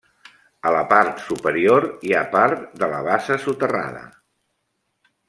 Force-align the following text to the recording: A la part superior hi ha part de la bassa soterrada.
A 0.69 0.71
la 0.75 0.79
part 0.93 1.19
superior 1.25 1.85
hi 2.07 2.15
ha 2.15 2.23
part 2.31 2.63
de 2.85 2.89
la 2.95 3.03
bassa 3.09 3.39
soterrada. 3.45 4.03